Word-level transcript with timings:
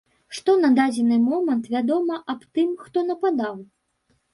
Што 0.37 0.55
на 0.63 0.71
дадзены 0.79 1.19
момант 1.27 1.71
вядома 1.75 2.21
аб 2.37 2.51
тым, 2.55 2.77
хто 2.85 3.09
нападаў? 3.15 3.67